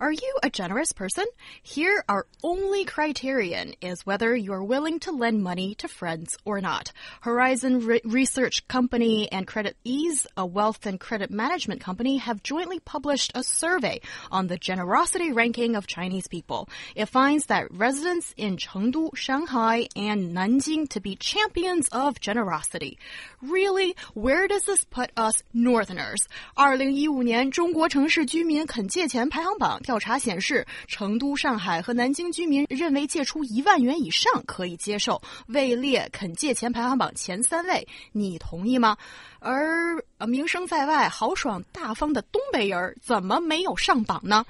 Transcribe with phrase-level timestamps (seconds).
[0.00, 1.24] Are you a generous person?
[1.62, 6.92] Here, our only criterion is whether you're willing to lend money to friends or not.
[7.22, 12.78] Horizon Re Research Company and Credit Ease, a wealth and credit management company, have jointly
[12.78, 16.68] published a survey on the generosity ranking of Chinese people.
[16.94, 22.98] It finds that residents in Chengdu, Shanghai, and Nanjing to be champions of generosity.
[23.40, 26.28] Really, where does this put us Northerners?
[26.54, 29.80] 二零一五年中国城市居民肯借钱排行榜。
[29.90, 37.86] 调查显示，成都、上海和南京居民认为借出一万元以上可以接受，位列肯借钱排行榜前三位。
[38.12, 38.96] 你同意吗？
[39.38, 44.44] 而名声在外、豪爽大方的东北人怎么没有上榜呢？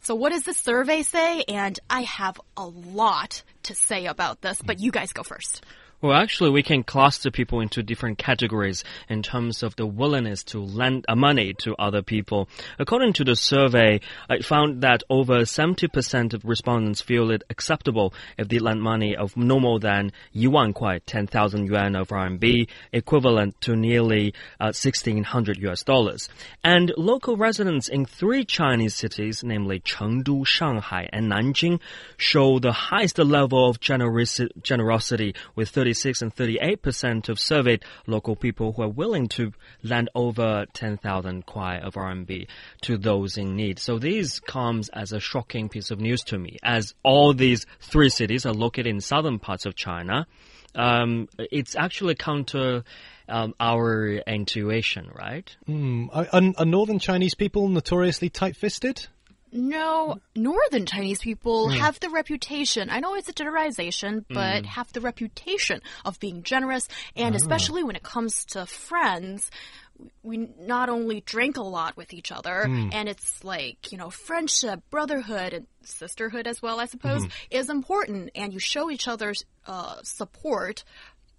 [0.00, 1.44] So what does the survey say?
[1.44, 5.62] And I have a lot to say about this, but you guys go first.
[5.99, 10.59] Well, actually, we can cluster people into different categories in terms of the willingness to
[10.59, 12.47] lend money to other people.
[12.77, 18.47] According to the survey, I found that over 70% of respondents feel it acceptable if
[18.47, 23.75] they lend money of no more than yuan kuai, 10,000 yuan of RMB, equivalent to
[23.75, 26.29] nearly uh, 1600 US dollars.
[26.63, 31.79] And local residents in three Chinese cities, namely Chengdu, Shanghai, and Nanjing,
[32.17, 38.35] show the highest level of generosity with 30 36 and 38 percent of surveyed local
[38.35, 42.47] people who are willing to lend over 10,000 kwai of RMB
[42.81, 43.79] to those in need.
[43.79, 48.09] So this comes as a shocking piece of news to me, as all these three
[48.09, 50.27] cities are located in southern parts of China.
[50.75, 52.83] Um, it's actually counter
[53.29, 55.55] um, our intuition, right?
[55.69, 56.09] Mm.
[56.11, 59.07] Are, are, northern Chinese people notoriously tight-fisted?
[59.51, 61.77] No, northern Chinese people mm.
[61.77, 62.89] have the reputation.
[62.89, 64.65] I know it's a generalization, but mm.
[64.65, 67.37] have the reputation of being generous, and oh.
[67.37, 69.49] especially when it comes to friends.
[70.21, 72.93] We not only drink a lot with each other, mm.
[72.93, 77.31] and it's like, you know, friendship, brotherhood, and sisterhood as well, I suppose, -hmm.
[77.49, 80.83] is important, and you show each other's uh, support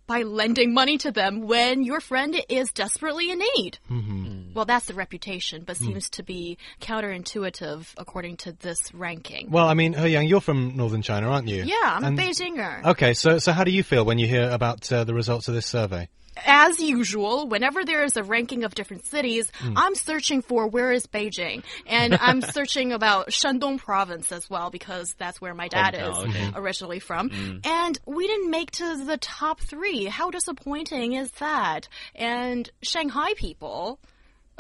[0.09, 3.79] by lending money to them when your friend is desperately in need.
[3.89, 4.55] Mm -hmm.
[4.55, 5.87] Well, that's the reputation, but mm.
[5.87, 6.17] seems mm.
[6.17, 9.51] to be counterintuitive according to this ranking.
[9.51, 11.63] Well, I mean, He Yang, you're from northern China, aren't you?
[11.65, 12.85] Yeah, I'm and, a Beijinger.
[12.85, 15.55] Okay, so so how do you feel when you hear about uh, the results of
[15.55, 16.09] this survey?
[16.45, 19.75] As usual, whenever there is a ranking of different cities, mm.
[19.77, 21.63] I'm searching for where is Beijing.
[21.87, 26.53] And I'm searching about Shandong province as well because that's where my dad is okay.
[26.57, 27.31] originally from.
[27.31, 27.67] Mm.
[27.67, 30.05] And we didn't make to the top three.
[30.05, 31.89] How disappointing is that?
[32.15, 33.99] And Shanghai people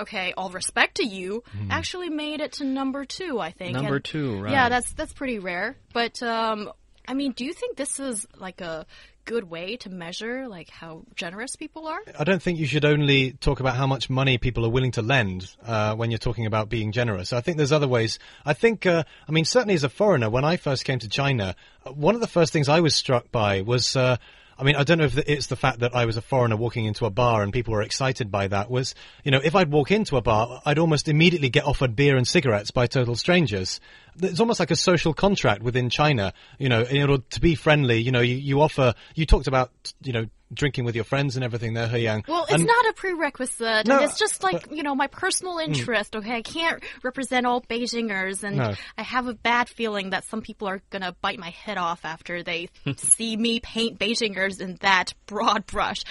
[0.00, 1.68] okay, all respect to you, mm.
[1.70, 3.74] actually made it to number two, I think.
[3.74, 4.52] Number and two, right.
[4.52, 5.76] Yeah, that's that's pretty rare.
[5.92, 6.70] But um
[7.08, 8.84] I mean, do you think this is like a
[9.24, 12.00] good way to measure like how generous people are?
[12.18, 15.02] I don't think you should only talk about how much money people are willing to
[15.02, 17.32] lend uh, when you're talking about being generous.
[17.32, 18.18] I think there's other ways.
[18.44, 21.56] I think, uh, I mean, certainly as a foreigner, when I first came to China,
[21.86, 23.96] uh, one of the first things I was struck by was.
[23.96, 24.18] Uh,
[24.58, 26.84] I mean, I don't know if it's the fact that I was a foreigner walking
[26.84, 28.70] into a bar and people were excited by that.
[28.70, 32.16] Was you know, if I'd walk into a bar, I'd almost immediately get offered beer
[32.16, 33.80] and cigarettes by total strangers
[34.22, 36.32] it's almost like a social contract within China.
[36.58, 38.94] You know, in order to be friendly, you know, you, you offer.
[39.14, 39.70] You talked about,
[40.02, 42.24] you know, drinking with your friends and everything there, He Yang.
[42.28, 43.86] Well, it's and, not a prerequisite.
[43.86, 45.72] No, it's just like, but, you know, my personal hmm.
[45.72, 46.36] interest, okay?
[46.36, 48.74] I can't represent all Beijingers, and no.
[48.96, 52.04] I have a bad feeling that some people are going to bite my head off
[52.04, 56.04] after they see me paint Beijingers in that broad brush.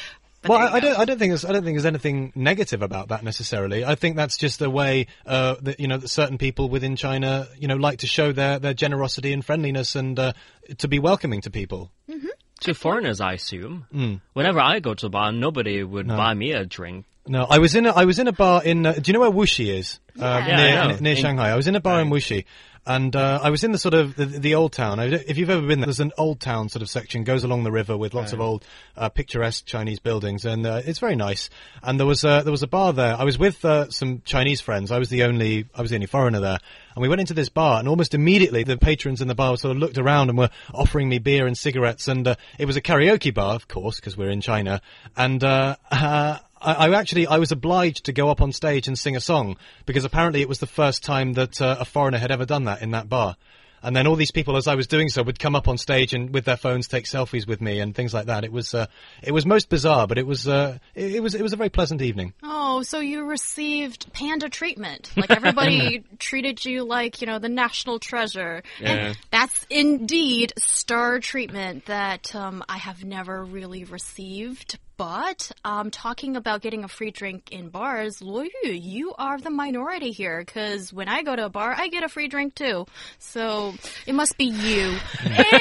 [0.46, 1.00] Well, I, I, don't.
[1.00, 1.46] I don't think there's.
[1.46, 3.84] I don't think there's anything negative about that necessarily.
[3.84, 7.48] I think that's just a way uh, that you know that certain people within China,
[7.58, 10.34] you know, like to show their their generosity and friendliness and uh,
[10.78, 11.92] to be welcoming to people.
[12.08, 12.47] Mm -hmm.
[12.62, 13.85] To foreigners, I assume.
[13.94, 14.22] Mm.
[14.34, 16.18] Whenever I go to a bar, nobody would no.
[16.18, 17.06] buy me a drink.
[17.27, 18.85] No, I was in a, I was in a bar in.
[18.85, 19.99] Uh, do you know where Wuxi is?
[20.19, 20.47] Uh, yeah.
[20.47, 21.50] yeah near, near in, Shanghai.
[21.50, 22.45] I was in a bar in Wuxi,
[22.88, 25.00] and uh, I was in the sort of the, the, old town.
[25.00, 27.71] If you've ever been there, there's an old town sort of section goes along the
[27.71, 28.65] river with lots of old
[28.95, 31.50] uh, picturesque Chinese buildings, and uh, it's very nice.
[31.83, 33.15] And there was uh, there was a bar there.
[33.15, 34.91] I was with uh, some Chinese friends.
[34.91, 36.59] I was the only I was the only foreigner there,
[36.95, 39.75] and we went into this bar, and almost immediately the patrons in the bar sort
[39.75, 42.81] of looked around and were offering me beer and cigarettes, and uh, it was a
[42.81, 44.81] karaoke bar, of course, because we're in China,
[45.15, 45.44] and.
[46.62, 49.57] I, I, actually I was obliged to go up on stage and sing a song
[49.86, 52.81] because apparently it was the first time that uh, a foreigner had ever done that
[52.81, 53.36] in that bar.
[53.83, 56.13] and then all these people, as I was doing so, would come up on stage
[56.13, 58.44] and with their phones take selfies with me and things like that.
[58.44, 58.88] It was uh,
[59.21, 61.69] it was most bizarre, but it was uh, it, it, was it was a very
[61.69, 62.33] pleasant evening.
[62.44, 65.12] Oh, so you received panda treatment?
[65.15, 68.63] Like everybody treated you like you know the national treasure.
[68.80, 68.89] Yeah.
[68.89, 74.80] And that's indeed star treatment that um, I have never really received.
[74.97, 79.51] But um, talking about getting a free drink in bars, Luo Yu, you are the
[79.51, 82.88] minority here because when I go to a bar, I get a free drink too.
[83.19, 83.75] So
[84.07, 84.97] it must be you.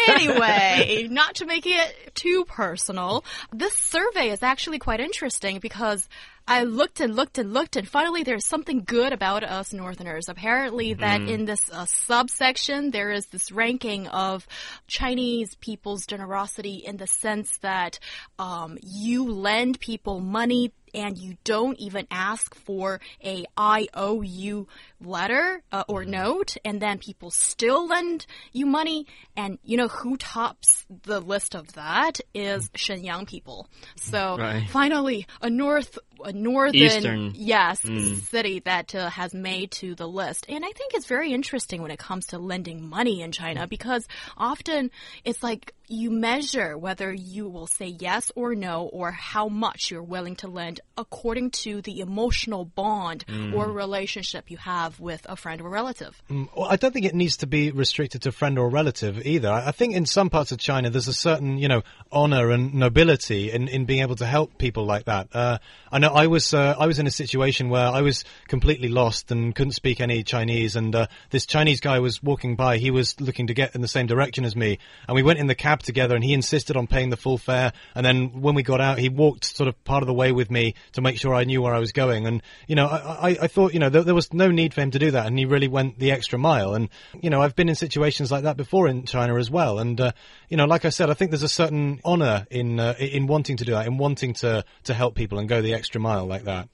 [0.09, 6.09] anyway, not to make it too personal, this survey is actually quite interesting because
[6.49, 10.29] I looked and looked and looked, and finally, there's something good about us Northerners.
[10.29, 11.29] Apparently, that mm.
[11.29, 14.47] in this uh, subsection, there is this ranking of
[14.87, 17.99] Chinese people's generosity in the sense that
[18.39, 24.67] um, you lend people money and you don't even ask for a IOU
[25.01, 26.13] letter uh, or mm-hmm.
[26.13, 29.07] note, and then people still lend you money.
[29.37, 32.73] And you know who tops the list of that is mm.
[32.77, 33.69] Shenyang people.
[33.97, 34.69] So right.
[34.71, 37.33] finally, a north, a northern, Eastern.
[37.35, 38.17] yes, mm.
[38.17, 40.45] city that uh, has made to the list.
[40.49, 44.07] And I think it's very interesting when it comes to lending money in China because
[44.37, 44.91] often
[45.25, 50.03] it's like you measure whether you will say yes or no or how much you're
[50.03, 53.55] willing to lend according to the emotional bond mm.
[53.55, 56.21] or relationship you have with a friend or relative.
[56.29, 59.51] Mm, well, I don't think it needs to be restricted to friend or relative either.
[59.51, 63.53] I think in some parts of China there's a certain, you know, honor and nobility
[63.53, 65.29] in, in being able to help people like that.
[65.33, 65.59] Uh,
[65.93, 69.31] I know I was uh, I was in a situation where I was completely lost
[69.31, 72.79] and couldn't speak any Chinese, and uh, this Chinese guy was walking by.
[72.79, 75.47] He was looking to get in the same direction as me, and we went in
[75.47, 76.15] the cab together.
[76.15, 77.75] And he insisted on paying the full fare.
[77.95, 80.51] And then when we got out, he walked sort of part of the way with
[80.51, 82.27] me to make sure I knew where I was going.
[82.27, 84.93] And you know, I, I, I thought you know there, was no need for him
[84.93, 86.73] to do that, and he really went the extra mile.
[86.75, 86.89] And
[87.21, 89.79] you know, I've been in situations like that before in China as well.
[89.79, 90.13] And uh,
[90.49, 93.59] you know, like I said, I think there's a certain honor in uh, in wanting
[93.59, 96.45] to do that, in wanting to to help people and go the extra mile like
[96.45, 96.69] that.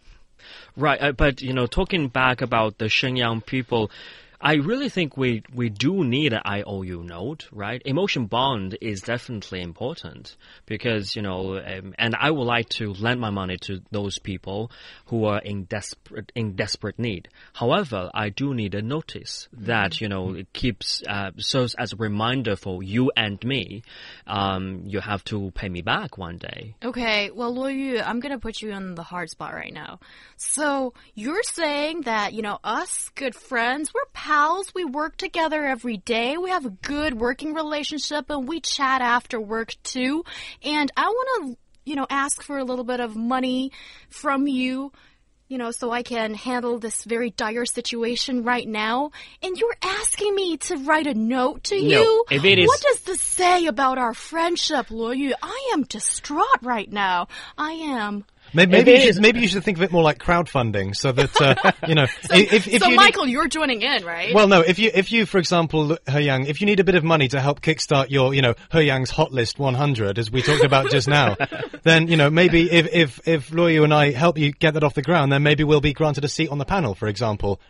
[0.76, 3.90] Right, uh, but you know, talking back about the Shenyang people,
[4.42, 7.80] I really think we, we do need an IOU note, right?
[7.84, 10.36] Emotion bond is definitely important
[10.66, 14.72] because, you know, um, and I would like to lend my money to those people
[15.06, 17.28] who are in desperate, in desperate need.
[17.52, 21.96] However, I do need a notice that, you know, it keeps, uh, serves as a
[21.96, 23.84] reminder for you and me.
[24.26, 26.74] Um, you have to pay me back one day.
[26.84, 27.30] Okay.
[27.30, 30.00] Well, Luo Yu, I'm going to put you in the hard spot right now.
[30.36, 34.00] So you're saying that, you know, us good friends, we're
[34.32, 34.72] pals.
[34.74, 36.38] We work together every day.
[36.38, 40.24] We have a good working relationship and we chat after work too.
[40.62, 43.72] And I want to, you know, ask for a little bit of money
[44.08, 44.92] from you
[45.48, 49.10] you know, so I can handle this very dire situation right now.
[49.42, 52.24] And you're asking me to write a note to no, you?
[52.30, 52.66] If it is...
[52.66, 55.34] What does this say about our friendship, Luo Yu?
[55.42, 57.28] I am distraught right now.
[57.58, 58.24] I am.
[58.54, 61.40] Maybe, maybe, you should, maybe you should think of it more like crowdfunding, so that
[61.40, 62.06] uh, you know.
[62.06, 64.34] so, if, if so you Michael, need, you're joining in, right?
[64.34, 64.60] Well, no.
[64.60, 67.40] If you, if you, for example, Yang, if you need a bit of money to
[67.40, 71.36] help kickstart your, you know, Yang's Hot List 100, as we talked about just now,
[71.82, 74.84] then you know maybe if if if Luo Yu and I help you get that
[74.84, 77.60] off the ground, then maybe we'll be granted a seat on the panel, for example.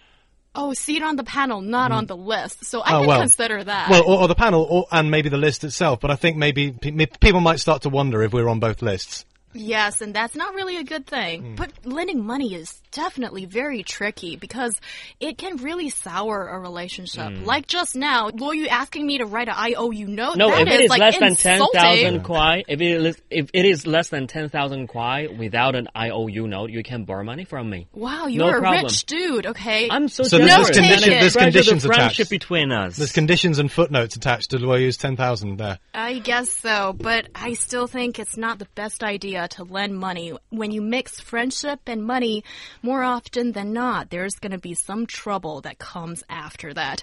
[0.55, 1.95] Oh, seat on the panel, not mm.
[1.95, 2.65] on the list.
[2.67, 3.89] So I oh, can well, consider that.
[3.89, 6.01] Well, or, or the panel, or, and maybe the list itself.
[6.01, 9.25] But I think maybe people might start to wonder if we're on both lists.
[9.55, 11.43] Yes, and that's not really a good thing.
[11.43, 11.57] Mm.
[11.57, 14.81] But lending money is definitely very tricky because
[15.21, 17.25] it can really sour a relationship.
[17.25, 17.47] Mm.
[17.47, 20.37] Like just now, Luo Yu asking me to write an IOU note.
[20.37, 21.81] No, if it is is like less insulting.
[21.81, 25.89] than 10,000 kwai, if it, is, if it is less than 10,000 kwai without an
[25.97, 27.89] IOU note, you can borrow money from me.
[27.93, 28.85] Wow, you're no a problem.
[28.85, 29.89] rich dude, okay?
[29.91, 30.69] I'm so, so generous.
[30.69, 32.31] There's, condition, there's conditions the attached.
[32.31, 32.97] between us.
[32.97, 35.79] There's conditions and footnotes attached to Luo Yu's 10,000 there.
[35.95, 39.03] I guess so, but I still think it's not the best
[39.43, 42.45] idea to lend money when you mix friendship and money
[42.83, 47.01] more often than not, there's going to be some trouble that comes after that.